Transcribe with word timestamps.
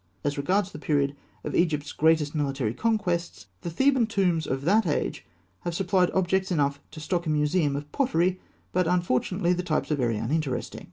As 0.23 0.35
regards 0.35 0.71
the 0.71 0.79
period 0.79 1.15
of 1.43 1.53
Egypt's 1.53 1.91
great 1.91 2.33
military 2.33 2.73
conquests, 2.73 3.45
the 3.61 3.69
Theban 3.69 4.07
tombs 4.07 4.47
of 4.47 4.63
that 4.63 4.87
age 4.87 5.27
have 5.59 5.75
supplied 5.75 6.09
objects 6.15 6.51
enough 6.51 6.79
to 6.89 6.99
stock 6.99 7.27
a 7.27 7.29
museum 7.29 7.75
of 7.75 7.91
pottery; 7.91 8.39
but 8.71 8.87
unfortunately 8.87 9.53
the 9.53 9.61
types 9.61 9.91
are 9.91 9.95
very 9.95 10.17
uninteresting. 10.17 10.79